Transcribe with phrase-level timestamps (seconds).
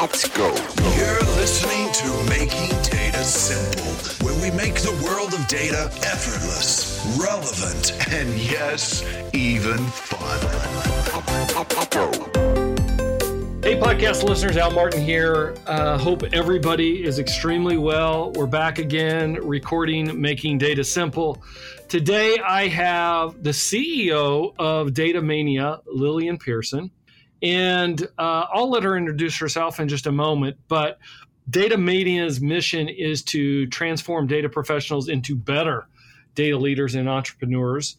[0.00, 0.54] Let's go.
[0.96, 7.98] You're listening to Making Data Simple, where we make the world of data effortless, relevant,
[8.12, 9.02] and yes,
[9.34, 10.40] even fun.
[11.52, 12.12] Let's go.
[13.60, 15.56] Hey, podcast listeners, Al Martin here.
[15.66, 18.30] Uh, hope everybody is extremely well.
[18.36, 21.42] We're back again recording Making Data Simple.
[21.88, 26.92] Today, I have the CEO of Data Mania, Lillian Pearson.
[27.42, 30.56] And uh, I'll let her introduce herself in just a moment.
[30.68, 30.98] But
[31.48, 35.88] Data Mania's mission is to transform data professionals into better
[36.34, 37.96] data leaders and entrepreneurs.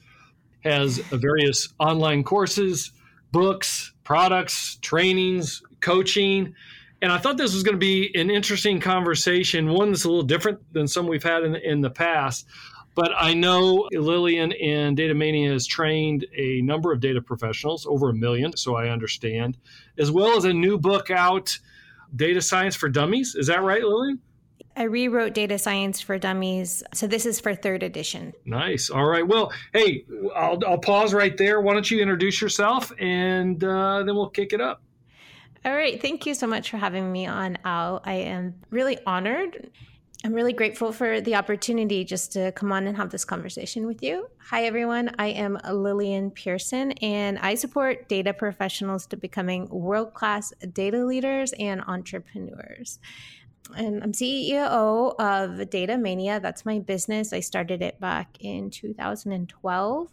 [0.64, 2.92] Has various online courses,
[3.32, 6.54] books, products, trainings, coaching.
[7.02, 10.24] And I thought this was going to be an interesting conversation, one that's a little
[10.24, 12.46] different than some we've had in, in the past.
[13.00, 18.10] But I know Lillian and Data Mania has trained a number of data professionals, over
[18.10, 19.58] a million, so I understand,
[19.98, 21.58] as well as a new book out,
[22.14, 23.36] Data Science for Dummies.
[23.36, 24.20] Is that right, Lillian?
[24.76, 26.84] I rewrote Data Science for Dummies.
[26.94, 28.34] So this is for third edition.
[28.44, 28.90] Nice.
[28.90, 29.26] All right.
[29.26, 30.04] Well, hey,
[30.36, 31.62] I'll, I'll pause right there.
[31.62, 34.82] Why don't you introduce yourself and uh, then we'll kick it up.
[35.64, 36.02] All right.
[36.02, 38.02] Thank you so much for having me on, Al.
[38.04, 39.72] I am really honored.
[40.22, 44.04] I'm really grateful for the opportunity just to come on and have this conversation with
[44.04, 44.30] you.
[44.50, 45.16] Hi, everyone.
[45.18, 51.54] I am Lillian Pearson, and I support data professionals to becoming world class data leaders
[51.54, 53.00] and entrepreneurs.
[53.78, 56.42] And I'm CEO of Data Mania.
[56.42, 57.32] That's my business.
[57.32, 60.10] I started it back in 2012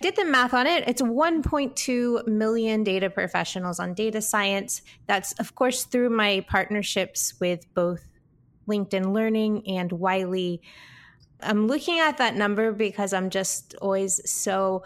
[0.00, 0.84] did the math on it.
[0.86, 4.82] It's 1.2 million data professionals on data science.
[5.08, 8.06] That's, of course, through my partnerships with both
[8.68, 10.62] LinkedIn Learning and Wiley.
[11.40, 14.84] I'm looking at that number because I'm just always so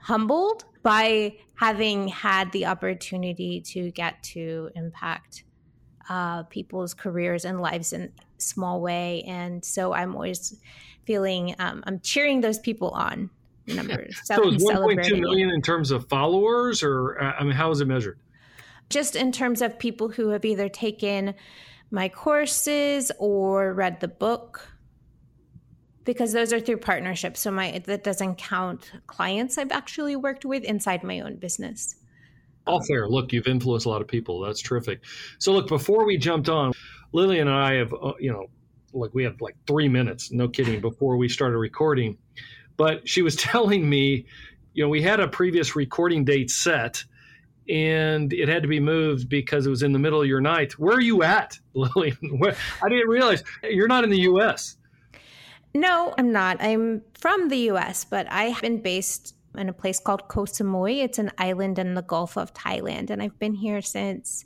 [0.00, 5.44] humbled by having had the opportunity to get to impact
[6.08, 9.22] uh, people's careers and lives in small way.
[9.26, 10.56] And so i'm always
[11.04, 13.30] feeling um, i'm cheering those people on
[13.66, 14.18] numbers.
[14.24, 17.86] So it's 1.2 million in terms of followers or uh, i mean how is it
[17.86, 18.18] measured?
[18.88, 21.34] Just in terms of people who have either taken
[21.90, 24.68] my courses or read the book.
[26.04, 30.64] Because those are through partnerships so my that doesn't count clients i've actually worked with
[30.64, 31.96] inside my own business.
[32.66, 34.40] All fair look you've influenced a lot of people.
[34.40, 35.04] That's terrific.
[35.38, 36.72] So look before we jumped on
[37.12, 38.46] lillian and i have uh, you know
[38.92, 42.16] like we have like three minutes no kidding before we started recording.
[42.78, 44.24] But she was telling me
[44.72, 47.04] you know we had a previous recording date set
[47.68, 50.78] and it had to be moved because it was in the middle of your night.
[50.78, 52.16] Where are you at, Lily?
[52.82, 54.76] I didn't realize you're not in the U.S.
[55.74, 56.56] No, I'm not.
[56.60, 61.02] I'm from the U.S., but I've been based in a place called Koh Samui.
[61.04, 64.44] It's an island in the Gulf of Thailand, and I've been here since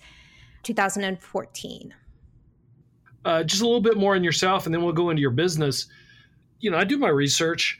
[0.65, 1.94] 2014.
[3.25, 5.87] Uh, just a little bit more on yourself, and then we'll go into your business.
[6.59, 7.78] You know, I do my research.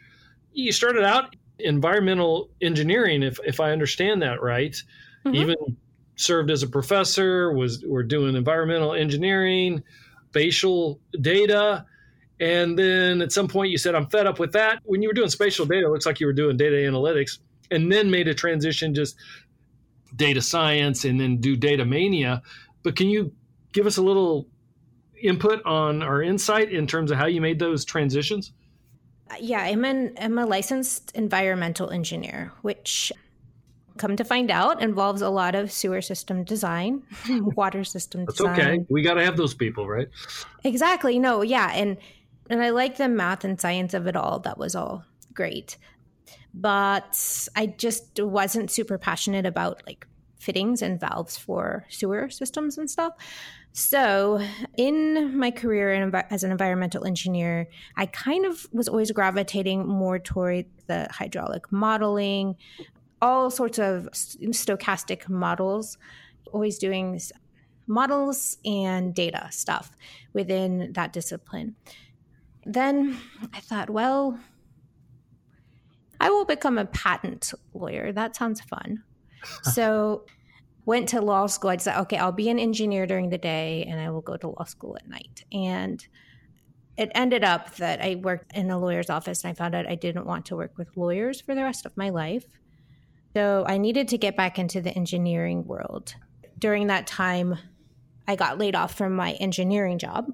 [0.53, 4.81] You started out environmental engineering, if if I understand that right
[5.25, 5.35] mm-hmm.
[5.35, 5.57] even
[6.17, 9.83] served as a professor, was were doing environmental engineering,
[10.31, 11.87] spatial data.
[12.41, 14.81] And then at some point you said, I'm fed up with that.
[14.85, 17.39] When you were doing spatial data, it looks like you were doing data analytics
[17.71, 19.17] and then made a transition just
[20.17, 22.43] data science and then do data mania.
[22.83, 23.33] But can you
[23.73, 24.49] give us a little
[25.23, 28.53] input on our insight in terms of how you made those transitions?
[29.41, 33.13] Yeah, I'm an I'm a licensed environmental engineer, which
[33.99, 38.61] come to find out involves a lot of sewer system design water system That's design.
[38.61, 40.09] Okay we got to have those people right?
[40.65, 41.19] Exactly.
[41.19, 41.97] No yeah and
[42.51, 44.41] and i like the math and science of it all.
[44.41, 45.77] That was all great.
[46.55, 50.07] But i just wasn't super passionate about like
[50.39, 53.15] fittings and valves for sewer systems and stuff.
[53.75, 54.39] So,
[54.77, 60.67] in my career as an environmental engineer, I kind of was always gravitating more toward
[60.89, 62.57] the hydraulic modeling,
[63.23, 65.97] all sorts of stochastic models,
[66.53, 67.19] always doing
[67.87, 69.93] models and data stuff
[70.35, 71.77] within that discipline.
[72.67, 73.17] Then
[73.55, 74.39] I thought, well,
[76.21, 78.13] I will become a patent lawyer.
[78.13, 79.05] That sounds fun.
[79.63, 80.25] so
[80.85, 81.71] went to law school.
[81.71, 84.49] I said, okay, I'll be an engineer during the day and I will go to
[84.49, 85.45] law school at night.
[85.53, 86.05] And
[86.97, 89.95] it ended up that I worked in a lawyer's office and I found out I
[89.95, 92.45] didn't want to work with lawyers for the rest of my life.
[93.35, 96.15] So I needed to get back into the engineering world.
[96.59, 97.57] During that time,
[98.29, 100.33] I got laid off from my engineering job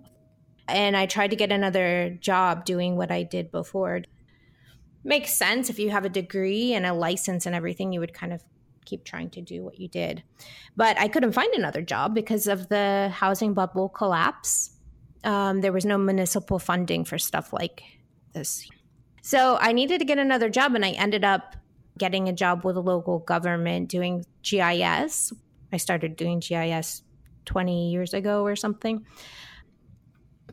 [0.69, 4.03] and I tried to get another job doing what I did before.
[5.05, 8.33] Makes sense if you have a degree and a license and everything, you would kind
[8.33, 8.43] of
[8.85, 10.23] keep trying to do what you did.
[10.77, 14.71] But I couldn't find another job because of the housing bubble collapse.
[15.25, 17.83] Um, there was no municipal funding for stuff like
[18.35, 18.69] this.
[19.23, 21.57] So I needed to get another job, and I ended up
[21.99, 25.33] getting a job with a local government doing GIS.
[25.73, 27.03] I started doing GIS
[27.45, 29.05] 20 years ago or something.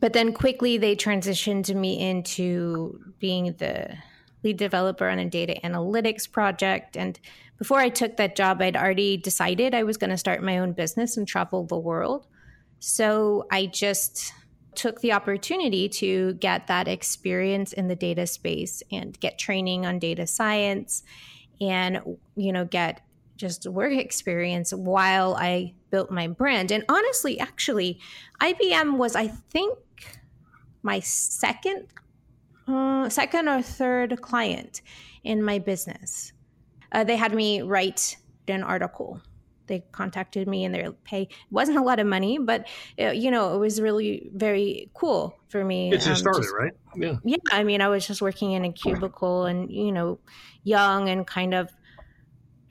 [0.00, 3.96] But then quickly they transitioned me into being the
[4.42, 6.96] lead developer on a data analytics project.
[6.96, 7.18] And
[7.58, 10.72] before I took that job, I'd already decided I was going to start my own
[10.72, 12.26] business and travel the world.
[12.78, 14.32] So I just
[14.76, 19.98] took the opportunity to get that experience in the data space and get training on
[19.98, 21.02] data science
[21.60, 22.00] and
[22.36, 23.00] you know get
[23.36, 26.70] just work experience while I built my brand.
[26.72, 28.00] And honestly, actually,
[28.40, 29.78] IBM was I think
[30.82, 31.86] my second
[32.68, 34.82] uh, second or third client
[35.22, 36.32] in my business.
[36.92, 38.16] Uh, they had me write
[38.48, 39.20] an article.
[39.66, 41.22] They contacted me and their pay.
[41.22, 42.66] It wasn't a lot of money, but
[43.00, 45.92] uh, you know, it was really very cool for me.
[45.92, 46.72] It's um, just started, right?
[46.96, 47.16] Yeah.
[47.24, 47.36] Yeah.
[47.50, 50.18] I mean, I was just working in a cubicle and you know,
[50.62, 51.70] young and kind of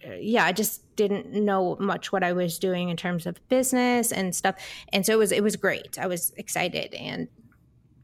[0.06, 4.12] uh, yeah, I just didn't know much what I was doing in terms of business
[4.12, 4.56] and stuff.
[4.94, 5.98] And so it was it was great.
[6.00, 7.28] I was excited and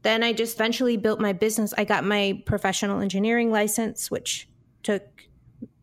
[0.02, 1.72] then I just eventually built my business.
[1.78, 4.48] I got my professional engineering license, which
[4.82, 5.04] took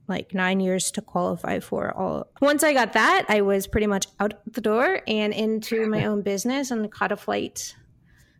[0.09, 2.27] like nine years to qualify for all.
[2.41, 6.21] Once I got that, I was pretty much out the door and into my own
[6.21, 7.75] business and caught a flight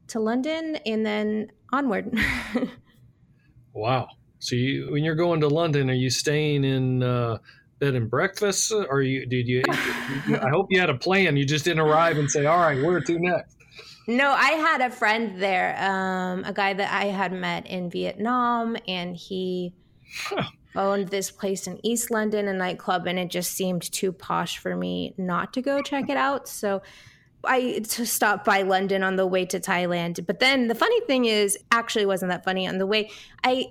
[0.08, 2.14] to London and then onward.
[3.74, 4.08] wow.
[4.40, 7.38] So you, when you're going to London, are you staying in uh,
[7.80, 8.72] bed and breakfast?
[8.72, 9.64] Or you did you?
[9.70, 11.38] I hope you had a plan.
[11.38, 13.56] You just didn't arrive and say, "All right, where to next."
[14.08, 18.76] No, I had a friend there, um, a guy that I had met in Vietnam,
[18.88, 19.76] and he
[20.76, 24.76] owned this place in East London, a nightclub, and it just seemed too posh for
[24.76, 26.48] me not to go check it out.
[26.48, 26.82] So
[27.44, 30.26] I stopped by London on the way to Thailand.
[30.26, 33.10] But then the funny thing is, actually, wasn't that funny on the way.
[33.44, 33.68] I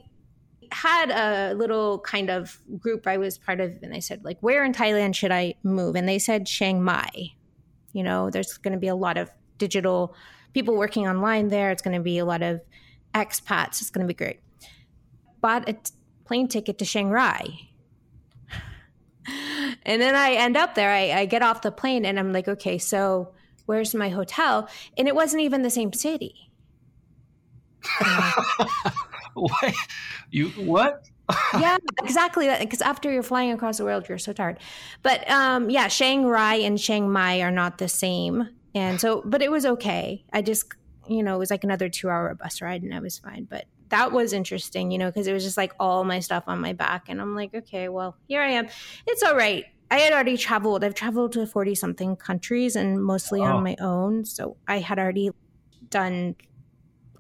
[0.72, 4.64] had a little kind of group I was part of, and I said, like, where
[4.64, 5.96] in Thailand should I move?
[5.96, 7.32] And they said Chiang Mai.
[7.92, 10.14] You know, there's going to be a lot of digital
[10.52, 11.70] people working online there.
[11.70, 12.60] It's going to be a lot of
[13.14, 13.80] expats.
[13.80, 14.40] It's going to be great.
[15.40, 15.76] Bought a
[16.28, 17.72] plane ticket to Chiang Rai.
[19.82, 20.90] and then I end up there.
[20.90, 23.32] I, I get off the plane and I'm like, okay, so
[23.64, 24.68] where's my hotel?
[24.98, 26.50] And it wasn't even the same city.
[29.34, 29.74] what?
[30.30, 31.08] You what?
[31.58, 32.48] yeah, exactly.
[32.60, 34.58] Because after you're flying across the world, you're so tired.
[35.02, 38.48] But um, yeah, Chiang Rai and Chiang Mai are not the same.
[38.74, 40.24] And so, but it was okay.
[40.32, 40.74] I just,
[41.08, 43.44] you know, it was like another two hour bus ride and I was fine.
[43.48, 46.60] But that was interesting, you know, because it was just like all my stuff on
[46.60, 47.08] my back.
[47.08, 48.68] And I'm like, okay, well, here I am.
[49.06, 49.64] It's all right.
[49.90, 50.84] I had already traveled.
[50.84, 53.44] I've traveled to 40 something countries and mostly oh.
[53.44, 54.24] on my own.
[54.24, 55.30] So I had already
[55.88, 56.36] done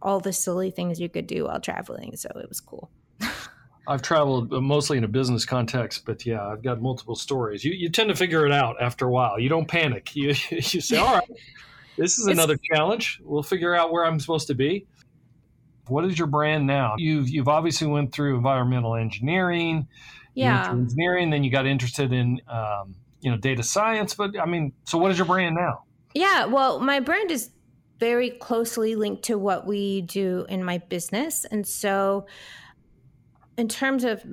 [0.02, 2.16] all the silly things you could do while traveling.
[2.16, 2.90] So it was cool.
[3.88, 7.64] I've traveled uh, mostly in a business context, but yeah, I've got multiple stories.
[7.64, 9.40] You, you tend to figure it out after a while.
[9.40, 10.10] You don't panic.
[10.14, 11.30] You, you say, all right,
[11.96, 13.18] this is another challenge.
[13.24, 14.86] We'll figure out where I'm supposed to be.
[15.88, 16.94] What is your brand now?
[16.98, 19.88] You've, you've obviously went through environmental engineering,
[20.34, 24.14] yeah, engineering, then you got interested in, um, you know, data science.
[24.14, 25.84] But I mean, so what is your brand now?
[26.14, 27.50] Yeah, well, my brand is
[27.98, 31.44] very closely linked to what we do in my business.
[31.44, 32.26] And so
[33.56, 34.24] in terms of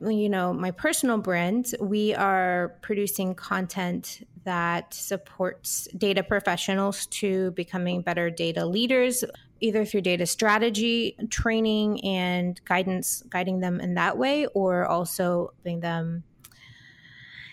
[0.00, 8.02] you know my personal brand we are producing content that supports data professionals to becoming
[8.02, 9.24] better data leaders
[9.60, 15.80] either through data strategy training and guidance guiding them in that way or also helping
[15.80, 16.24] them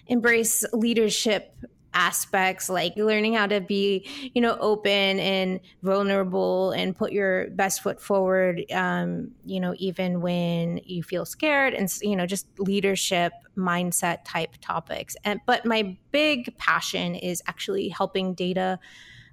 [0.07, 1.55] embrace leadership
[1.93, 7.83] aspects like learning how to be you know open and vulnerable and put your best
[7.83, 13.33] foot forward um, you know even when you feel scared and you know just leadership
[13.57, 15.15] mindset type topics.
[15.23, 18.79] And but my big passion is actually helping data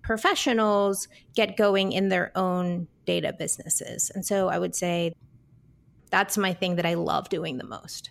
[0.02, 5.12] professionals get going in their own data businesses and so i would say
[6.10, 8.10] that's my thing that i love doing the most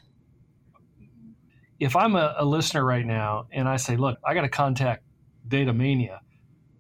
[1.80, 5.04] if I'm a, a listener right now and I say, look, I got to contact
[5.48, 6.22] Data Mania,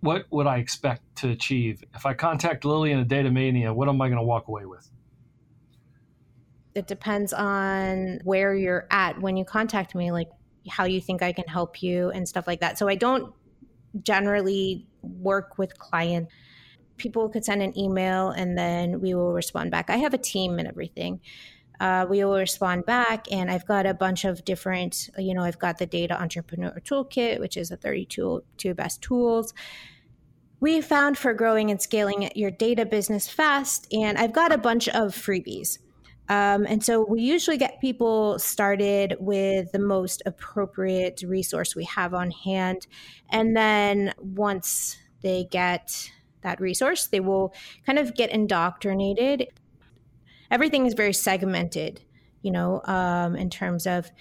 [0.02, 1.84] what would I expect to achieve?
[1.96, 4.90] If I contact Lillian at Data Mania, what am I going to walk away with?
[6.76, 10.30] It depends on where you're at when you contact me, like
[10.70, 12.78] how you think I can help you and stuff like that.
[12.78, 13.34] So I don't
[14.04, 16.34] generally work with clients.
[16.98, 19.90] People could send an email and then we will respond back.
[19.90, 21.22] I have a team and everything.
[21.80, 23.32] uh, we will respond back.
[23.32, 27.40] And I've got a bunch of different, you know, I've got the Data Entrepreneur Toolkit,
[27.40, 29.54] which is the 32 two best tools
[30.60, 33.88] we found for growing and scaling your data business fast.
[33.94, 35.78] And I've got a bunch of freebies.
[36.30, 42.14] Um, and so we usually get people started with the most appropriate resource we have
[42.14, 42.88] on hand.
[43.30, 47.54] And then once they get that resource, they will
[47.86, 49.48] kind of get indoctrinated.
[50.52, 52.02] Everything is very segmented,
[52.42, 54.12] you know, um, in terms of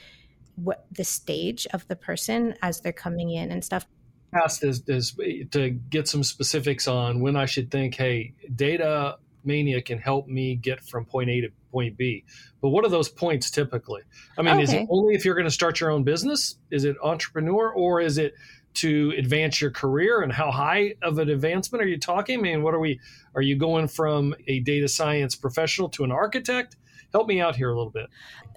[0.55, 3.87] what the stage of the person as they're coming in and stuff
[4.35, 5.17] asked is, is
[5.51, 10.57] to get some specifics on when I should think, hey, data mania can help me
[10.57, 12.25] get from point A to point B.
[12.61, 14.03] But what are those points typically?
[14.39, 14.63] I mean, okay.
[14.63, 16.57] is it only if you're going to start your own business?
[16.71, 18.35] Is it entrepreneur or is it
[18.77, 22.39] to advance your career and how high of an advancement are you talking?
[22.39, 23.01] I mean, what are we
[23.35, 26.77] are you going from a data science professional to an architect?
[27.13, 28.07] Help me out here a little bit.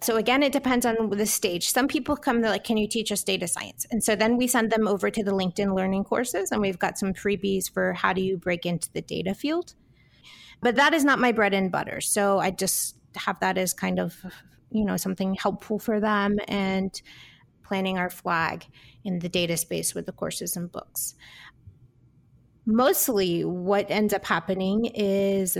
[0.02, 1.70] So again, it depends on the stage.
[1.70, 4.48] Some people come, they're like, "Can you teach us data science?" And so then we
[4.48, 8.12] send them over to the LinkedIn Learning courses, and we've got some freebies for how
[8.12, 9.76] do you break into the data field.
[10.62, 12.02] But that is not my bread and butter.
[12.02, 14.16] So I just have that as kind of,
[14.72, 17.02] you know, something helpful for them and
[17.64, 18.66] planning our flag
[19.04, 21.16] in the data space with the courses and books.
[22.66, 25.58] Mostly, what ends up happening is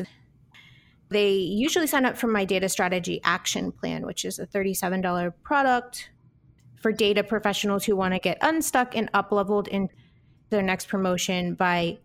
[1.10, 6.12] they usually sign up for my data strategy action plan, which is a $37 product
[6.82, 9.90] for data professionals who want to get unstuck and up leveled in
[10.50, 11.98] their next promotion by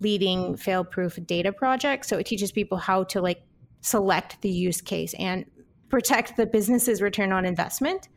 [0.00, 2.08] leading fail proof data projects.
[2.08, 3.42] So it teaches people how to like
[3.80, 5.44] select the use case and
[5.88, 8.08] protect the business's return on investment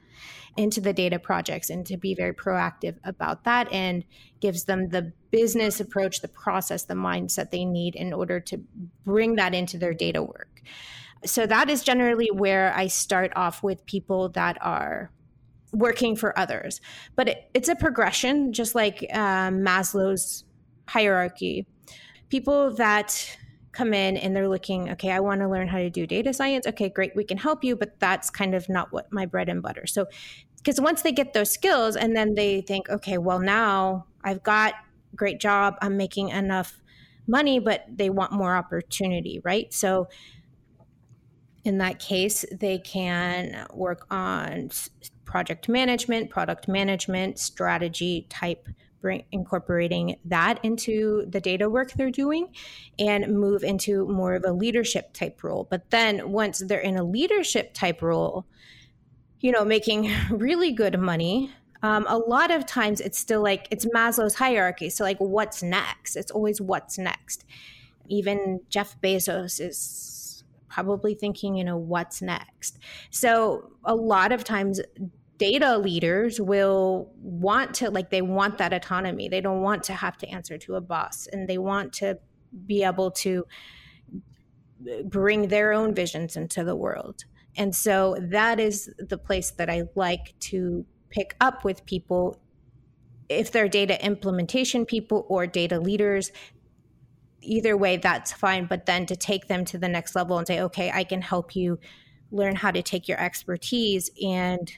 [0.57, 4.03] into the data projects and to be very proactive about that and
[4.41, 8.59] gives them the business approach, the process, the mindset they need in order to
[9.05, 10.61] bring that into their data work.
[11.25, 15.11] So that is generally where I start off with people that are
[15.71, 16.81] working for others.
[17.15, 20.45] But it, it's a progression, just like um, Maslow's
[20.89, 21.65] hierarchy.
[22.29, 23.37] People that
[23.71, 26.67] come in and they're looking, okay, I want to learn how to do data science.
[26.67, 29.61] Okay, great, we can help you, but that's kind of not what my bread and
[29.61, 29.85] butter.
[29.87, 30.07] So,
[30.57, 34.73] because once they get those skills and then they think, okay, well, now I've got
[35.15, 36.81] great job, I'm making enough
[37.27, 39.73] money, but they want more opportunity, right?
[39.73, 40.07] So,
[41.63, 44.71] in that case, they can work on
[45.25, 48.67] project management, product management, strategy type
[49.01, 52.47] bring incorporating that into the data work they're doing
[52.97, 55.67] and move into more of a leadership type role.
[55.69, 58.45] But then once they're in a leadership type role
[59.41, 61.49] you know making really good money
[61.81, 64.89] um, a lot of times it's still like it's maslow's hierarchy.
[64.89, 66.15] So like what's next?
[66.15, 67.45] It's always what's next.
[68.07, 72.79] Even jeff bezos is probably thinking you know what's next?
[73.11, 74.81] So a lot of times
[75.39, 79.29] data leaders will want to like they want that autonomy.
[79.29, 82.19] They don't want to have to answer to a boss and they want to
[82.65, 83.47] be able to
[85.05, 87.23] bring their own visions into the world.
[87.55, 92.39] And so that is the place that i like to pick up with people.
[93.29, 96.31] If they're data implementation people or data leaders
[97.41, 98.65] either way that's fine.
[98.65, 101.55] But then to take them to the next level and say okay i can help
[101.55, 101.79] you
[102.29, 104.69] learn how to take your expertise and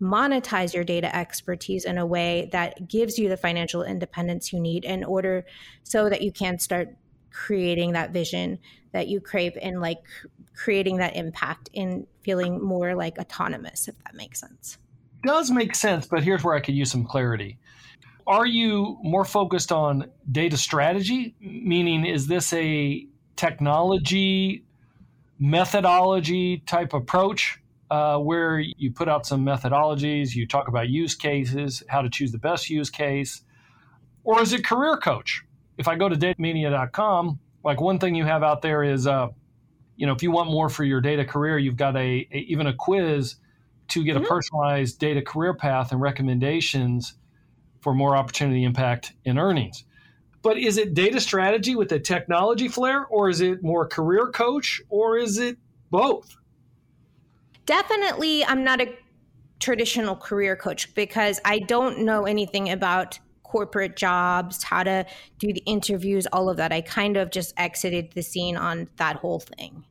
[0.00, 4.84] monetize your data expertise in a way that gives you the financial independence you need
[4.84, 5.44] in order
[5.82, 6.96] so that you can start
[7.30, 8.58] creating that vision
[8.92, 9.98] that you crave and like
[10.54, 14.78] creating that impact and feeling more like autonomous if that makes sense.
[15.24, 17.58] Does make sense but here's where i could use some clarity.
[18.26, 24.64] Are you more focused on data strategy meaning is this a technology
[25.38, 31.82] methodology type approach uh, where you put out some methodologies, you talk about use cases,
[31.88, 33.42] how to choose the best use case,
[34.24, 35.42] or is it career coach?
[35.78, 39.28] If I go to datamania.com, like one thing you have out there is, uh,
[39.96, 42.66] you know, if you want more for your data career, you've got a, a even
[42.66, 43.36] a quiz
[43.88, 44.24] to get mm-hmm.
[44.24, 47.14] a personalized data career path and recommendations
[47.80, 49.84] for more opportunity, impact, and earnings.
[50.42, 54.80] But is it data strategy with a technology flair, or is it more career coach,
[54.88, 55.58] or is it
[55.90, 56.36] both?
[57.68, 58.92] Definitely I'm not a
[59.60, 65.06] traditional career coach because I don't know anything about corporate jobs, how to
[65.38, 66.72] do the interviews, all of that.
[66.72, 69.84] I kind of just exited the scene on that whole thing.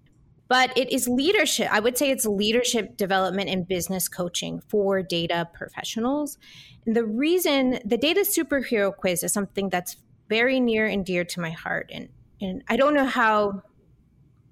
[0.48, 1.68] But it is leadership.
[1.72, 6.38] I would say it's leadership development and business coaching for data professionals.
[6.86, 9.98] And the reason the data superhero quiz is something that's
[10.30, 11.92] very near and dear to my heart.
[11.94, 12.10] And,
[12.42, 13.62] and I don't know how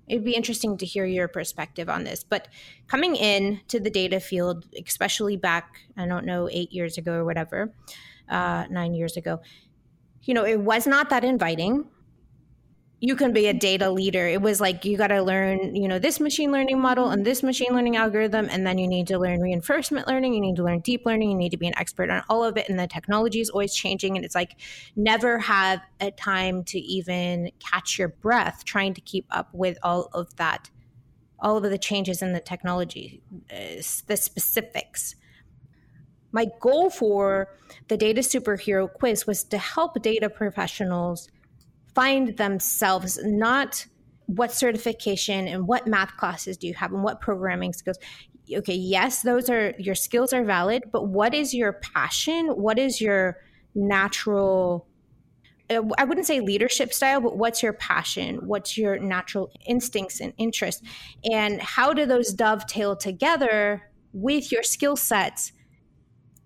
[0.07, 2.23] it'd be interesting to hear your perspective on this.
[2.23, 2.47] But
[2.87, 7.25] coming in to the data field, especially back, I don't know, eight years ago or
[7.25, 7.73] whatever,
[8.29, 9.41] uh, nine years ago,
[10.23, 11.85] you know, it was not that inviting
[13.05, 14.25] you can be a data leader.
[14.27, 17.43] It was like you got to learn, you know, this machine learning model and this
[17.43, 20.33] machine learning algorithm, and then you need to learn reinforcement learning.
[20.33, 21.29] You need to learn deep learning.
[21.29, 23.75] You need to be an expert on all of it, and the technology is always
[23.75, 24.15] changing.
[24.15, 24.59] And it's like
[24.95, 30.09] never have a time to even catch your breath trying to keep up with all
[30.13, 30.71] of that,
[31.39, 33.21] all of the changes in the technology,
[33.53, 35.15] uh, the specifics.
[36.31, 37.49] My goal for
[37.87, 41.29] the Data Superhero Quiz was to help data professionals
[41.95, 43.85] find themselves not
[44.27, 47.97] what certification and what math classes do you have and what programming skills
[48.53, 53.01] okay yes those are your skills are valid but what is your passion what is
[53.01, 53.37] your
[53.73, 54.87] natural
[55.69, 58.39] I wouldn't say leadership style, but what's your passion?
[58.45, 60.83] What's your natural instincts and interests?
[61.31, 65.53] And how do those dovetail together with your skill sets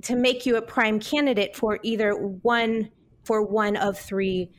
[0.03, 2.89] to make you a prime candidate for either one
[3.25, 4.51] for one of three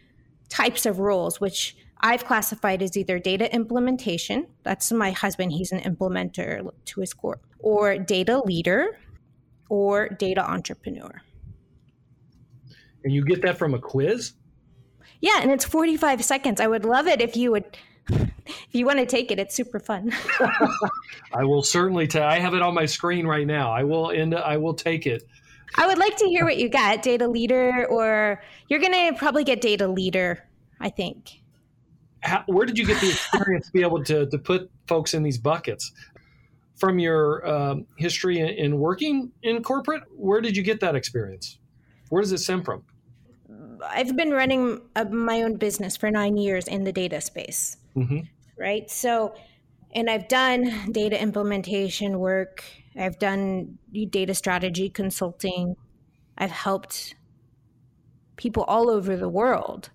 [0.50, 5.80] types of roles, which I've classified as either data implementation, that's my husband, he's an
[5.80, 8.98] implementer to his core, or data leader,
[9.68, 11.22] or data entrepreneur.
[13.04, 14.32] And you get that from a quiz?
[15.20, 16.60] Yeah, and it's 45 seconds.
[16.60, 17.64] I would love it if you would
[18.08, 20.12] if you want to take it, it's super fun.
[21.32, 23.72] I will certainly take I have it on my screen right now.
[23.72, 25.22] I will end I will take it.
[25.76, 29.44] I would like to hear what you got, data leader, or you're going to probably
[29.44, 30.46] get data leader,
[30.80, 31.40] I think.
[32.22, 35.22] How, where did you get the experience to be able to, to put folks in
[35.22, 35.92] these buckets?
[36.76, 41.58] From your um, history in, in working in corporate, where did you get that experience?
[42.08, 42.84] Where does it stem from?
[43.86, 48.20] I've been running a, my own business for nine years in the data space, mm-hmm.
[48.58, 48.90] right?
[48.90, 49.34] So,
[49.94, 52.64] and I've done data implementation work
[52.98, 53.78] I've done
[54.10, 55.76] data strategy consulting.
[56.36, 57.14] I've helped
[58.36, 59.90] people all over the world,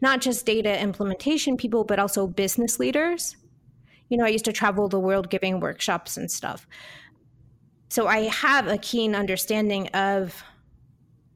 [0.00, 3.36] not just data implementation people, but also business leaders.
[4.08, 6.66] You know, I used to travel the world giving workshops and stuff.
[7.88, 10.42] So I have a keen understanding of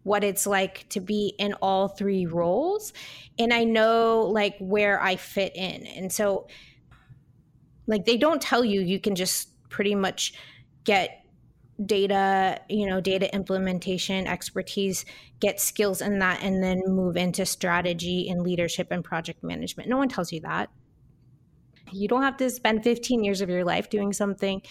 [0.02, 2.92] what it's like to be in all three roles
[3.38, 5.84] and I know like where I fit in.
[5.86, 6.46] And so
[7.86, 10.34] like they don't tell you you can just pretty much
[10.84, 11.22] get
[11.84, 15.04] data you know data implementation expertise
[15.40, 19.88] get skills in that and then move into strategy and leadership and project management.
[19.88, 20.70] No one tells you that.
[21.92, 24.62] You don't have to spend 15 years of your life doing something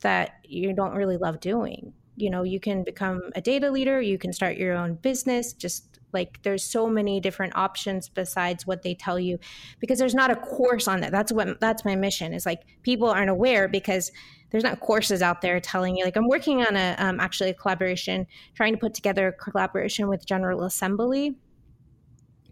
[0.00, 1.92] that you don't really love doing.
[2.16, 5.87] You know you can become a data leader you can start your own business just
[6.12, 9.38] like there's so many different options besides what they tell you
[9.80, 11.12] because there's not a course on that.
[11.12, 14.10] That's what that's my mission is like people aren't aware because
[14.50, 16.04] there's not courses out there telling you.
[16.04, 20.08] Like i'm working on a um, actually a collaboration trying to put together a collaboration
[20.08, 21.36] with general assembly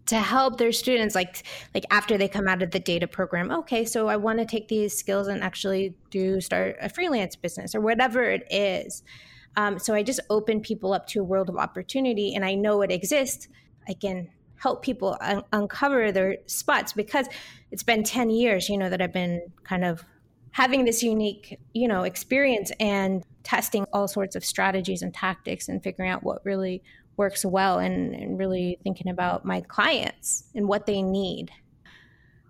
[0.07, 3.85] to help their students like like after they come out of the data program okay
[3.85, 7.81] so i want to take these skills and actually do start a freelance business or
[7.81, 9.03] whatever it is
[9.57, 12.81] um, so i just open people up to a world of opportunity and i know
[12.81, 13.49] it exists
[13.89, 17.27] i can help people un- uncover their spots because
[17.71, 20.05] it's been 10 years you know that i've been kind of
[20.57, 25.83] having this unique, you know, experience and testing all sorts of strategies and tactics and
[25.83, 26.81] figuring out what really
[27.15, 31.51] works well and, and really thinking about my clients and what they need.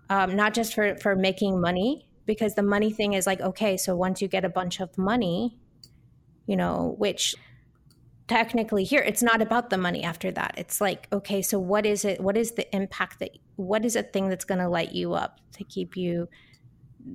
[0.08, 3.94] Um, not just for, for making money, because the money thing is like, okay, so
[3.94, 5.58] once you get a bunch of money,
[6.48, 7.36] you know, which
[8.26, 10.54] technically here it's not about the money after that.
[10.56, 14.02] It's like okay so what is it what is the impact that what is a
[14.02, 16.28] thing that's going to light you up to keep you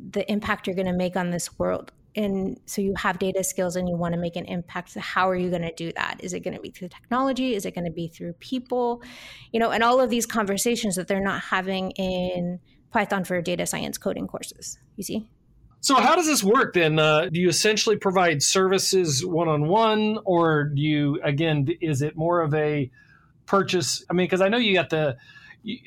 [0.10, 1.91] the impact you're going to make on this world?
[2.15, 5.28] And so you have data skills and you want to make an impact so how
[5.28, 6.17] are you going to do that?
[6.19, 7.56] Is it going to be through technology?
[7.56, 9.02] Is it going to be through people?
[9.52, 12.60] You know and all of these conversations that they're not having in
[12.91, 15.28] python for data science coding courses you see
[15.84, 20.82] so how does this work then uh, do you essentially provide services one-on-one or do
[20.82, 22.89] you again is it more of a
[23.46, 25.15] purchase i mean because i know you got the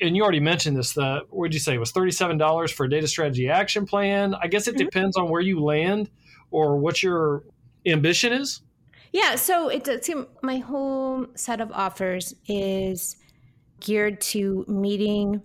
[0.01, 0.93] and you already mentioned this.
[0.93, 3.85] The what did you say it was thirty seven dollars for a data strategy action
[3.85, 4.35] plan?
[4.41, 4.85] I guess it mm-hmm.
[4.85, 6.09] depends on where you land
[6.51, 7.43] or what your
[7.85, 8.61] ambition is.
[9.13, 13.15] Yeah, so it does seem my whole set of offers is
[13.79, 15.41] geared to meeting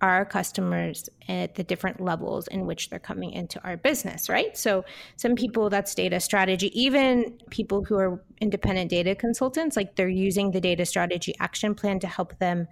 [0.00, 4.56] our customers at the different levels in which they're coming into our business, right?
[4.56, 4.84] So,
[5.16, 10.50] some people that's data strategy, even people who are independent data consultants, like they're using
[10.52, 12.68] the data strategy action plan to help them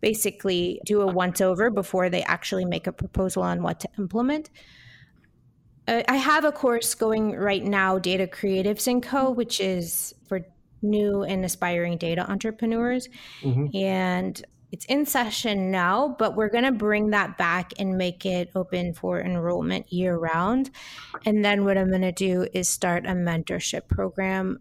[0.00, 4.50] basically do a once over before they actually make a proposal on what to implement.
[5.88, 10.40] Uh, I have a course going right now, Data Creatives and Co., which is for
[10.82, 13.08] new and aspiring data entrepreneurs.
[13.42, 13.76] Mm-hmm.
[13.76, 18.50] And it's in session now, but we're going to bring that back and make it
[18.54, 20.70] open for enrollment year round.
[21.24, 24.60] And then what I'm going to do is start a mentorship program.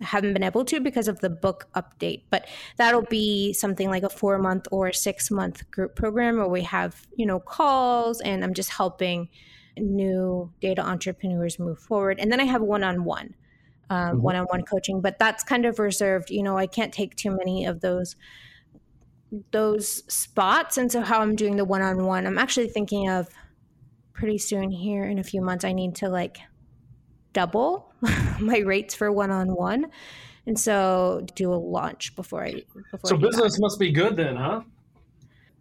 [0.00, 4.02] I haven't been able to because of the book update, but that'll be something like
[4.02, 8.44] a four month or six month group program where we have, you know, calls and
[8.44, 9.28] I'm just helping
[9.76, 12.20] new data entrepreneurs move forward.
[12.20, 13.34] And then I have one on one,
[13.88, 16.30] one on one coaching, but that's kind of reserved.
[16.30, 18.16] You know, I can't take too many of those
[19.52, 20.78] those spots.
[20.78, 23.28] And so how i'm doing the one-on-one i'm actually thinking of
[24.12, 26.38] pretty soon here in a few months i need to like
[27.32, 27.92] double
[28.40, 29.86] my rates for one-on-one.
[30.46, 34.36] And so do a launch before i before so I business must be good then
[34.36, 34.62] huh?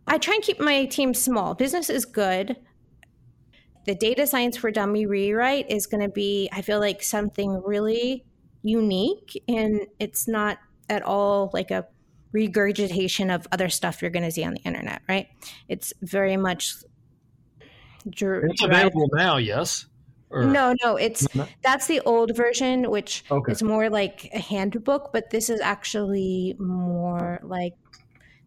[0.05, 1.55] I try and keep my team small.
[1.55, 2.57] Business is good.
[3.85, 8.25] The data science for dummy rewrite is going to be i feel like something really
[8.61, 10.57] unique and it's not
[10.89, 11.85] at all like a
[12.33, 15.27] regurgitation of other stuff you're going to see on the internet right
[15.69, 16.75] it's very much
[18.09, 19.85] dr- it's available now yes
[20.29, 20.43] or?
[20.43, 21.27] no no it's
[21.63, 23.51] that's the old version which okay.
[23.51, 27.73] is more like a handbook but this is actually more like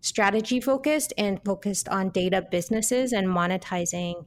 [0.00, 4.26] strategy focused and focused on data businesses and monetizing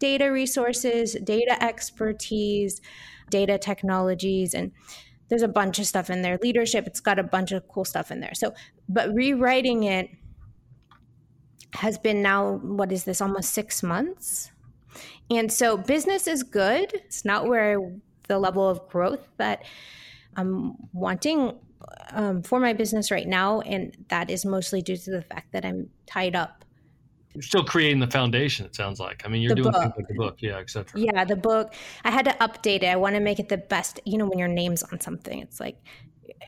[0.00, 2.80] data resources, data expertise,
[3.28, 4.72] data technologies, and
[5.30, 6.38] there's a bunch of stuff in there.
[6.42, 8.34] Leadership, it's got a bunch of cool stuff in there.
[8.34, 8.52] So,
[8.88, 10.10] but rewriting it
[11.74, 14.50] has been now, what is this, almost six months?
[15.30, 16.92] And so business is good.
[16.92, 17.78] It's not where
[18.26, 19.62] the level of growth that
[20.36, 21.56] I'm wanting
[22.10, 23.60] um, for my business right now.
[23.60, 26.64] And that is mostly due to the fact that I'm tied up
[27.40, 29.22] you're still creating the foundation it sounds like.
[29.24, 29.82] I mean you're the doing book.
[29.82, 31.74] things like the book yeah etc yeah the book.
[32.04, 32.84] I had to update it.
[32.84, 35.58] I want to make it the best you know when your name's on something it's
[35.58, 35.76] like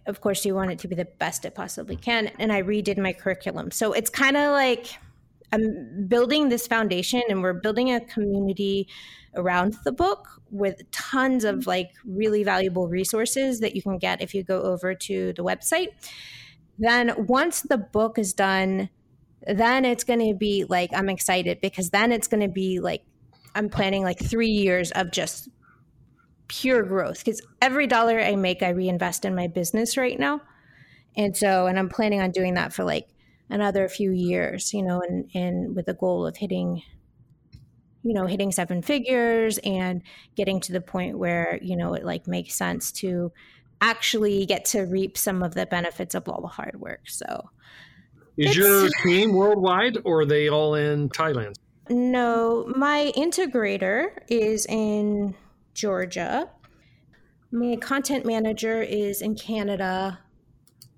[0.07, 2.99] of course you want it to be the best it possibly can and i redid
[2.99, 3.71] my curriculum.
[3.71, 4.87] So it's kind of like
[5.53, 8.89] i'm building this foundation and we're building a community
[9.35, 14.35] around the book with tons of like really valuable resources that you can get if
[14.35, 15.89] you go over to the website.
[16.79, 18.91] Then once the book is done
[19.47, 23.05] then it's going to be like I'm excited because then it's going to be like
[23.55, 25.49] I'm planning like 3 years of just
[26.49, 30.43] pure growth cuz every dollar I make I reinvest in my business right now.
[31.17, 33.09] And so and I'm planning on doing that for like
[33.51, 36.83] another few years, you know, and and with the goal of hitting
[38.05, 40.03] you know, hitting seven figures and
[40.35, 43.33] getting to the point where, you know, it like makes sense to
[43.81, 47.03] actually get to reap some of the benefits of all the hard work.
[47.09, 47.51] So
[48.43, 51.55] is it's, your team worldwide or are they all in Thailand?
[51.89, 55.35] No, my integrator is in
[55.75, 56.51] Georgia.
[57.51, 60.21] My content manager is in Canada.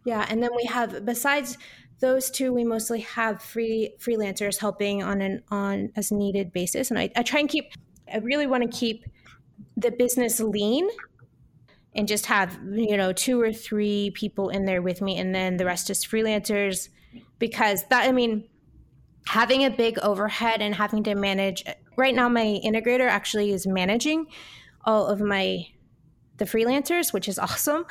[0.04, 1.58] Yeah, and then we have besides
[2.00, 6.90] those two, we mostly have free freelancers helping on an on as needed basis.
[6.90, 7.72] And I, I try and keep
[8.12, 9.04] I really want to keep
[9.76, 10.88] the business lean
[11.94, 15.56] and just have, you know, two or three people in there with me and then
[15.56, 16.88] the rest is freelancers
[17.38, 18.44] because that, I mean,
[19.26, 21.64] having a big overhead and having to manage
[21.96, 24.26] right now, my integrator actually is managing
[24.84, 25.66] all of my
[26.36, 27.86] the freelancers, which is awesome.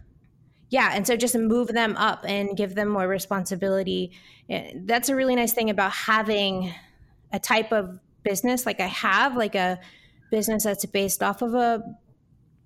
[0.69, 4.11] Yeah, and so just move them up and give them more responsibility.
[4.49, 6.73] Eh, that's a really nice thing about having
[7.31, 9.79] a type of business like I have, like a
[10.31, 11.83] business that's based off of a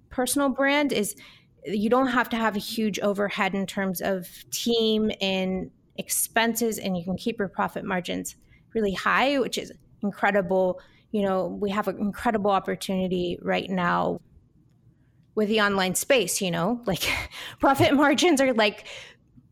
[0.10, 1.16] personal brand is
[1.66, 6.98] you don't have to have a huge overhead in terms of team and expenses and
[6.98, 8.36] you can keep your profit margins
[8.74, 10.80] really high, which is incredible.
[11.12, 14.22] You know, we have an incredible opportunity right now
[15.36, 17.08] with the online space, you know, like
[17.60, 18.88] profit margins are like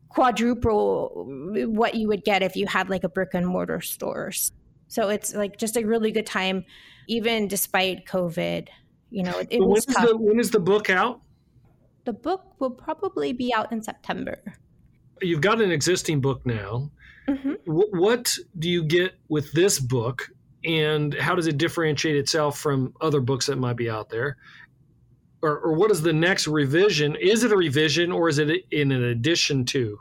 [0.09, 1.25] quadruple
[1.67, 4.51] what you would get if you had like a brick and mortar stores.
[4.87, 6.63] So it's like just a really good time,
[7.07, 8.69] even despite COVID.
[9.09, 11.21] You know, it, it when, is the, when is the book out?
[12.05, 14.41] The book will probably be out in September
[15.21, 16.91] you've got an existing book now.
[17.27, 17.53] Mm-hmm.
[17.65, 20.29] W- what do you get with this book,
[20.63, 24.37] and how does it differentiate itself from other books that might be out there?
[25.41, 27.15] Or, or what is the next revision?
[27.15, 29.99] Is it a revision, or is it in an addition to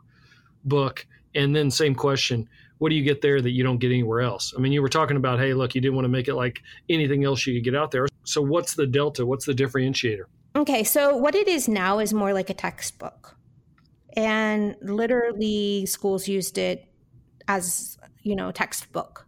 [0.64, 1.06] book?
[1.34, 2.48] And then, same question:
[2.78, 4.52] What do you get there that you don't get anywhere else?
[4.56, 6.60] I mean, you were talking about, hey, look, you didn't want to make it like
[6.88, 8.06] anything else you could get out there.
[8.24, 9.24] So, what's the delta?
[9.24, 10.24] What's the differentiator?
[10.56, 13.33] Okay, so what it is now is more like a textbook
[14.16, 16.86] and literally schools used it
[17.48, 19.26] as you know textbook.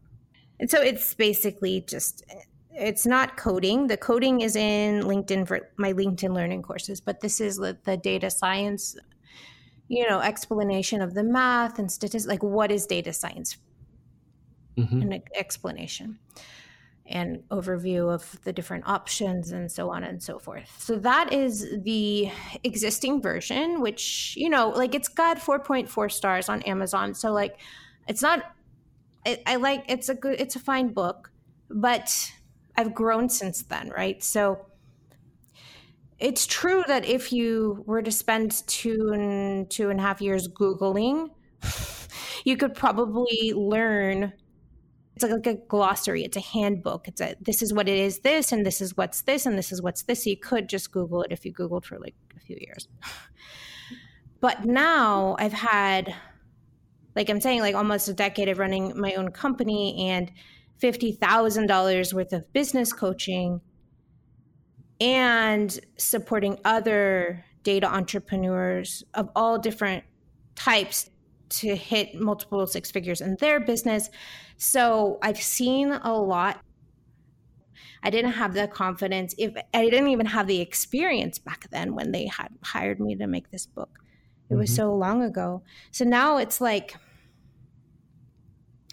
[0.59, 2.25] And so it's basically just
[2.71, 3.87] it's not coding.
[3.87, 7.97] The coding is in linkedin for my linkedin learning courses but this is the, the
[7.97, 8.97] data science
[9.89, 13.59] you know explanation of the math and statistics like what is data science?
[14.77, 15.03] Mhm.
[15.03, 16.19] an explanation
[17.09, 20.71] and overview of the different options and so on and so forth.
[20.79, 22.31] So that is the
[22.65, 27.15] existing version, which, you know, like it's got 4.4 stars on Amazon.
[27.15, 27.61] So like
[28.09, 28.45] it's not
[29.27, 31.33] I, I like it's a good it's a fine book,
[31.69, 32.31] but
[32.77, 34.23] I've grown since then, right?
[34.23, 34.67] So
[36.19, 40.49] it's true that if you were to spend two and two and a half years
[40.49, 41.31] Googling,
[42.45, 44.33] you could probably learn
[45.17, 46.25] it's like, a glossary.
[46.25, 47.09] It's a handbook.
[47.09, 49.73] It's a this is what it is this and this is what's this and this
[49.73, 50.25] is what's this.
[50.25, 52.89] So you could just google it if you googled for like a few years.
[54.39, 56.15] But now i've had
[57.17, 60.31] like i'm saying like almost a decade of running my own company and
[60.81, 63.63] $50000 worth of business coaching
[65.01, 70.05] and supporting other data entrepreneurs of all different
[70.55, 71.11] types
[71.49, 74.11] to hit multiple six figures in their business.
[74.57, 76.61] So I've seen a lot.
[78.03, 82.13] I didn't have the confidence if I didn't even have the experience back then when
[82.13, 83.99] they had hired me to make this book.
[84.49, 84.77] It was Mhm.
[84.77, 85.63] so long ago.
[85.91, 86.97] So now it's like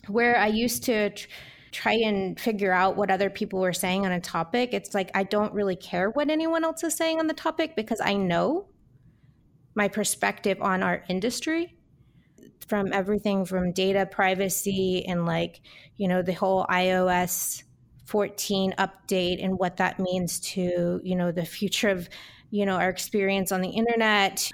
[0.07, 1.27] where I used to tr-
[1.71, 4.73] try and figure out what other people were saying on a topic.
[4.73, 7.99] It's like I don't really care what anyone else is saying on the topic because
[8.01, 8.67] I know
[9.75, 11.75] my perspective on our industry
[12.67, 15.61] from everything from data privacy and like
[15.97, 17.63] you know the whole ios
[18.05, 22.09] 14 update and what that means to you know the future of
[22.51, 24.51] you know our experience on the internet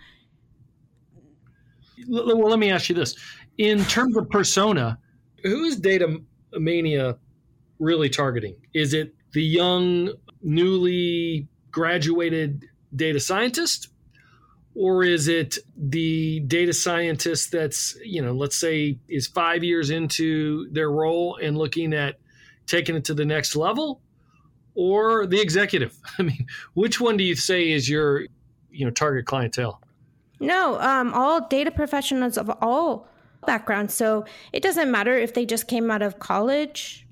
[2.07, 3.15] Well, let me ask you this:
[3.57, 4.97] in terms of persona,
[5.43, 6.17] who is Data
[6.53, 7.17] Mania
[7.79, 8.55] really targeting?
[8.73, 13.89] Is it the young, newly graduated data scientist,
[14.79, 20.69] or is it the data scientist that's you know, let's say, is five years into
[20.71, 22.15] their role and looking at
[22.65, 23.99] taking it to the next level,
[24.75, 25.97] or the executive?
[26.17, 28.21] I mean, which one do you say is your
[28.71, 29.81] you know target clientele?
[30.39, 33.07] no um, all data professionals of all
[33.45, 37.05] backgrounds so it doesn't matter if they just came out of college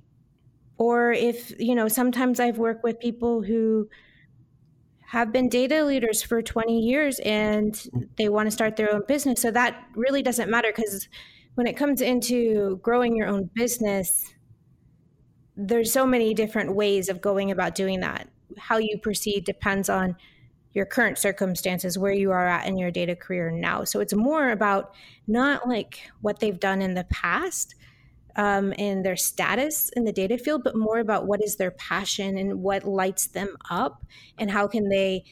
[0.77, 3.89] or if you know sometimes i've worked with people who
[5.07, 9.41] have been data leaders for 20 years and they want to start their own business.
[9.41, 11.07] So that really doesn't matter because
[11.55, 14.33] when it comes into growing your own business
[15.57, 18.29] there's so many different ways of going about doing that.
[18.57, 20.15] How you proceed depends on
[20.73, 23.83] your current circumstances where you are at in your data career now.
[23.83, 24.93] So it's more about
[25.25, 27.73] not like what they've done in the past
[28.37, 32.37] um, and their status in the data field, but more about what is their passion
[32.37, 34.05] and what lights them up,
[34.37, 35.23] and how can they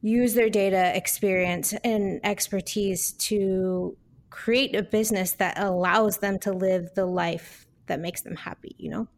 [0.00, 3.96] use their data experience and expertise to
[4.30, 8.74] create a business that allows them to live the life that makes them happy.
[8.78, 9.08] You know.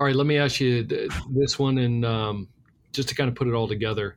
[0.00, 0.82] All right, let me ask you
[1.30, 2.48] this one, and um,
[2.92, 4.16] just to kind of put it all together.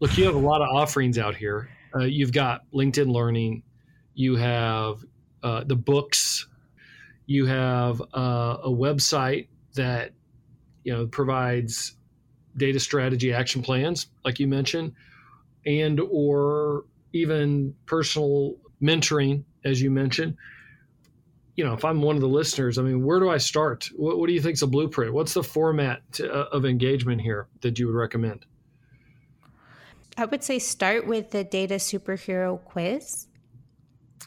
[0.00, 1.70] Look, you have a lot of offerings out here.
[1.94, 3.62] Uh, you've got LinkedIn Learning,
[4.14, 5.04] you have
[5.42, 6.46] uh, the books,
[7.26, 10.12] you have uh, a website that
[10.84, 11.96] you know provides
[12.56, 14.92] data strategy action plans, like you mentioned,
[15.64, 20.36] and or even personal mentoring, as you mentioned
[21.56, 23.90] you know, if I'm one of the listeners, I mean, where do I start?
[23.96, 25.12] What, what do you think is a blueprint?
[25.12, 28.46] What's the format to, uh, of engagement here that you would recommend?
[30.16, 33.26] I would say start with the data superhero quiz.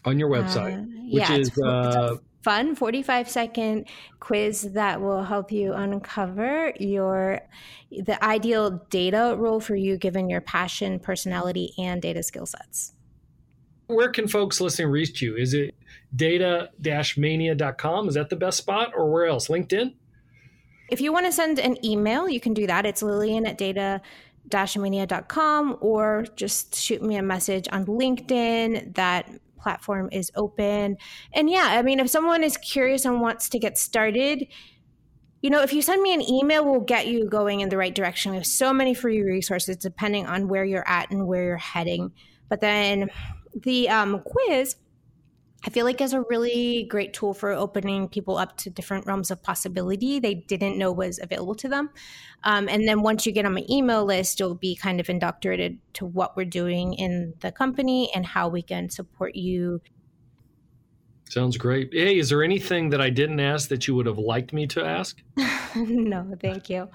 [0.04, 3.88] On your website, Uh, which yeah, is it's, it's a uh, fun 45 second
[4.20, 7.42] quiz that will help you uncover your
[7.90, 12.94] the ideal data role for you given your passion, personality, and data skill sets.
[13.88, 15.36] where can folks listening reach you?
[15.36, 15.74] Is it
[16.16, 18.08] data-mania.com?
[18.08, 19.48] Is that the best spot or where else?
[19.48, 19.96] LinkedIn?
[20.92, 22.86] If you want to send an email, you can do that.
[22.86, 24.02] It's Lillian at data
[24.78, 28.94] mania.com or just shoot me a message on LinkedIn.
[28.94, 29.28] That
[29.66, 30.96] platform is open.
[31.34, 34.46] And yeah, I mean, if someone is curious and wants to get started,
[35.42, 37.94] you know, if you send me an email, we'll get you going in the right
[37.94, 38.30] direction.
[38.30, 42.12] We have so many free resources depending on where you're at and where you're heading.
[42.48, 43.10] But then
[43.64, 44.76] the um, quiz,
[45.66, 49.32] I feel like is a really great tool for opening people up to different realms
[49.32, 51.90] of possibility they didn't know was available to them.
[52.44, 55.80] Um, and then once you get on my email list, you'll be kind of indoctrinated
[55.94, 59.82] to what we're doing in the company and how we can support you.
[61.30, 61.90] Sounds great.
[61.92, 64.86] Hey, is there anything that I didn't ask that you would have liked me to
[64.86, 65.22] ask?
[65.76, 66.88] no, thank you.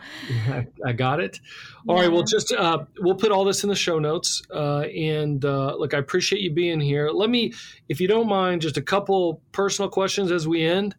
[0.87, 1.41] I got it.
[1.89, 2.03] All yeah.
[2.03, 2.13] right.
[2.13, 4.41] Well, just uh, we'll put all this in the show notes.
[4.55, 7.11] Uh, and uh, look, I appreciate you being here.
[7.11, 7.53] Let me,
[7.89, 10.95] if you don't mind, just a couple personal questions as we end.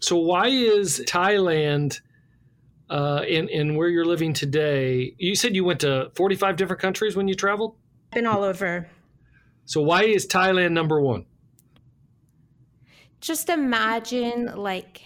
[0.00, 2.00] So, why is Thailand
[2.90, 5.14] uh, and, and where you're living today?
[5.18, 7.76] You said you went to 45 different countries when you traveled?
[8.12, 8.88] Been all over.
[9.66, 11.26] So, why is Thailand number one?
[13.20, 15.02] Just imagine like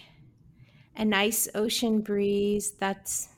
[0.95, 3.29] a nice ocean breeze that's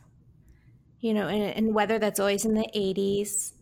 [1.00, 3.54] you know and, and weather that's always in the 80s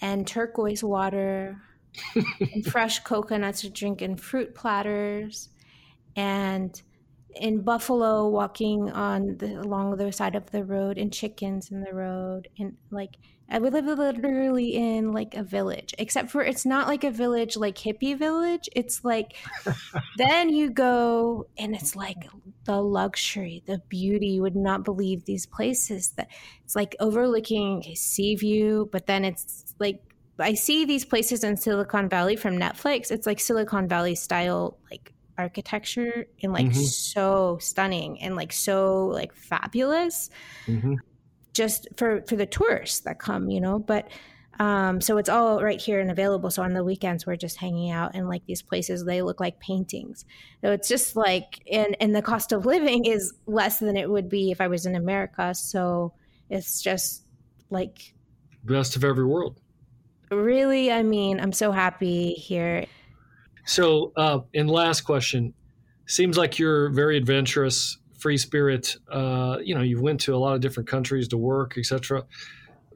[0.00, 1.60] and turquoise water
[2.14, 5.48] and fresh coconuts to drink and fruit platters
[6.16, 6.82] and
[7.36, 11.94] in buffalo walking on the along the side of the road and chickens in the
[11.94, 13.16] road and like
[13.48, 17.56] I would live literally in like a village, except for it's not like a village
[17.56, 18.68] like hippie village.
[18.74, 19.36] It's like
[20.16, 22.28] then you go and it's like
[22.64, 24.28] the luxury, the beauty.
[24.28, 26.28] You would not believe these places that
[26.64, 30.00] it's like overlooking sea view, but then it's like
[30.38, 33.10] I see these places in Silicon Valley from Netflix.
[33.10, 36.80] It's like Silicon Valley style like architecture and like mm-hmm.
[36.80, 40.30] so stunning and like so like fabulous.
[40.66, 40.94] Mm-hmm.
[41.52, 43.78] just for for the tourists that come you know?
[43.78, 44.08] But
[44.60, 46.50] um, so it's all right here and available.
[46.50, 49.04] So on the weekends we're just hanging out in like these places.
[49.04, 50.24] They look like paintings.
[50.62, 54.28] So it's just like and and the cost of living is less than it would
[54.28, 55.54] be if i was in america.
[55.54, 56.12] So
[56.50, 57.24] it's just
[57.70, 58.14] like
[58.64, 59.60] best of every world.
[60.30, 60.90] Really?
[60.92, 62.86] I mean i'm so happy here
[63.64, 65.54] so uh and last question
[66.06, 68.96] seems like you're very adventurous free spirit.
[69.12, 72.24] Uh, you know, you went to a lot of different countries to work, etc.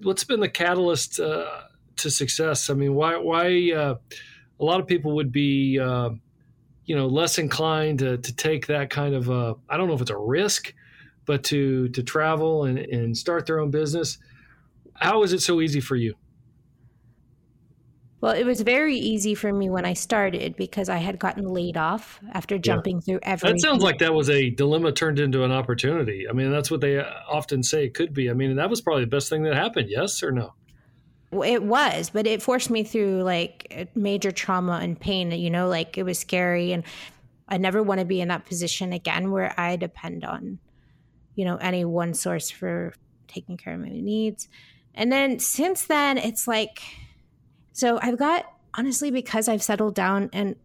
[0.02, 1.64] What's been the catalyst uh,
[1.96, 2.70] to success?
[2.70, 3.96] I mean, why why uh,
[4.58, 6.08] a lot of people would be uh,
[6.86, 10.00] you know less inclined to, to take that kind of uh, I don't know if
[10.00, 10.72] it's a risk,
[11.26, 14.16] but to to travel and, and start their own business.
[14.94, 16.14] How is it so easy for you?
[18.20, 21.76] Well, it was very easy for me when I started because I had gotten laid
[21.76, 23.00] off after jumping yeah.
[23.00, 23.52] through every.
[23.52, 26.28] That sounds like that was a dilemma turned into an opportunity.
[26.28, 28.28] I mean, that's what they uh, often say it could be.
[28.28, 29.88] I mean, that was probably the best thing that happened.
[29.88, 30.54] Yes or no?
[31.44, 35.30] It was, but it forced me through like major trauma and pain.
[35.30, 36.82] You know, like it was scary, and
[37.48, 40.58] I never want to be in that position again where I depend on,
[41.36, 42.94] you know, any one source for
[43.28, 44.48] taking care of my needs.
[44.94, 46.82] And then since then, it's like
[47.78, 50.56] so I've got honestly because I've settled down and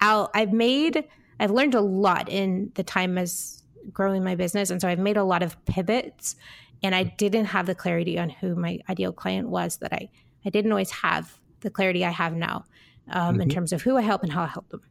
[0.00, 1.08] I'll, I've made
[1.40, 5.16] I've learned a lot in the time as growing my business and so I've made
[5.16, 6.36] a lot of pivots
[6.84, 10.08] and I didn't have the clarity on who my ideal client was that I
[10.44, 12.64] I didn't always have the clarity I have now
[13.10, 13.40] um, mm-hmm.
[13.42, 14.82] in terms of who I help and how I help them.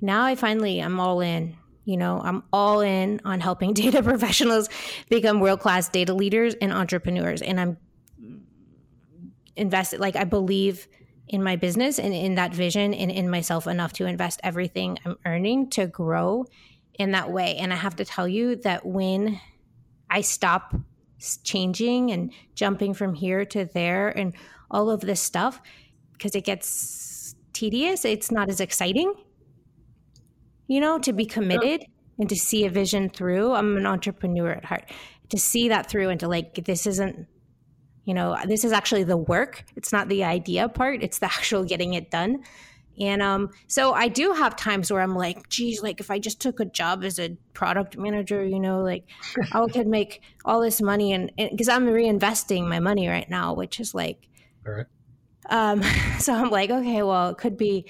[0.00, 1.56] Now I finally I'm all in.
[1.84, 4.68] You know, I'm all in on helping data professionals
[5.08, 7.76] become world class data leaders and entrepreneurs, and I'm
[9.56, 10.86] invested like i believe
[11.28, 15.16] in my business and in that vision and in myself enough to invest everything i'm
[15.24, 16.44] earning to grow
[16.94, 17.56] in that way.
[17.56, 19.40] And i have to tell you that when
[20.10, 20.74] i stop
[21.44, 24.34] changing and jumping from here to there and
[24.70, 25.60] all of this stuff
[26.12, 29.14] because it gets tedious it's not as exciting
[30.66, 31.86] you know to be committed
[32.18, 33.52] and to see a vision through.
[33.52, 34.90] I'm an entrepreneur at heart.
[35.30, 37.26] To see that through and to like this isn't
[38.04, 41.64] you know this is actually the work it's not the idea part it's the actual
[41.64, 42.42] getting it done
[43.00, 46.40] and um, so I do have times where I'm like, geez, like if I just
[46.40, 49.04] took a job as a product manager, you know, like
[49.52, 53.80] I could make all this money and because I'm reinvesting my money right now, which
[53.80, 54.28] is like,
[54.66, 54.86] all right.
[55.48, 55.82] Um,
[56.18, 57.86] so I'm like, okay, well, it could be,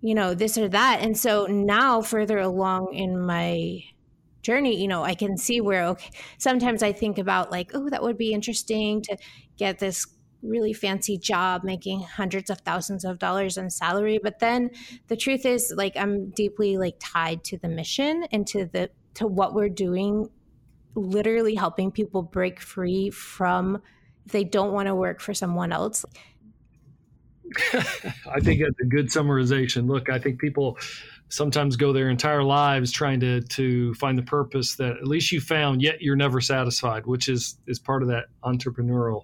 [0.00, 1.00] you know, this or that.
[1.02, 3.84] And so now further along in my
[4.44, 5.66] journey, you know, I can see mm-hmm.
[5.66, 9.16] where, okay, sometimes I think about like, oh, that would be interesting to
[9.56, 10.06] get this
[10.42, 14.20] really fancy job making hundreds of thousands of dollars in salary.
[14.22, 14.70] But then
[15.08, 19.26] the truth is, like, I'm deeply like tied to the mission and to the, to
[19.26, 20.28] what we're doing,
[20.94, 23.80] literally helping people break free from
[24.26, 26.04] if they don't want to work for someone else.
[27.72, 29.88] I think that's a good summarization.
[29.88, 30.78] Look, I think people
[31.28, 35.40] sometimes go their entire lives trying to to find the purpose that at least you
[35.40, 39.22] found yet you're never satisfied which is is part of that entrepreneurial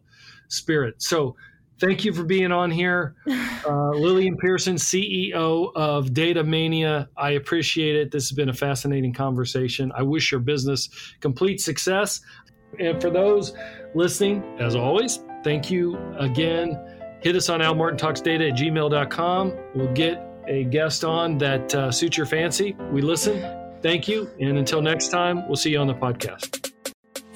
[0.50, 1.00] spirit.
[1.00, 1.36] So
[1.78, 3.14] thank you for being on here.
[3.62, 7.10] Uh, lillian pierson ceo of data mania.
[7.18, 8.10] I appreciate it.
[8.10, 9.92] This has been a fascinating conversation.
[9.94, 10.88] I wish your business
[11.20, 12.22] complete success.
[12.78, 13.52] And for those
[13.94, 16.78] listening as always thank you again.
[17.20, 22.26] Hit us on almartintalksdata at gmail.com we'll get a guest on that uh, suits your
[22.26, 23.40] fancy, we listen.
[23.82, 24.28] Thank you.
[24.40, 26.69] And until next time, we'll see you on the podcast.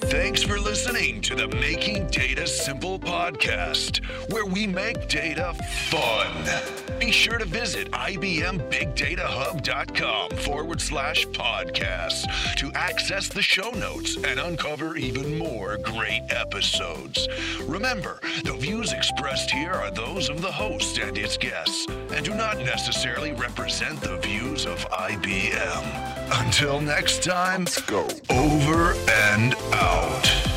[0.01, 5.53] Thanks for listening to the Making Data Simple podcast, where we make data
[5.89, 6.99] fun.
[6.99, 12.25] Be sure to visit IBMBigDataHub.com forward slash podcast
[12.57, 17.29] to access the show notes and uncover even more great episodes.
[17.63, 22.35] Remember, the views expressed here are those of the host and its guests and do
[22.35, 26.14] not necessarily represent the views of IBM.
[26.31, 28.07] Until next time, Let's go.
[28.29, 30.54] over and out.